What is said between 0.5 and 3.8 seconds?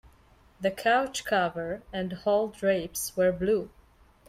The couch cover and hall drapes were blue.